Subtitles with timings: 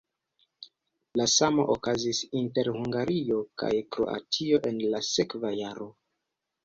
[1.21, 5.89] La samo okazis inter Hungario kaj Kroatio en la sekva jaro.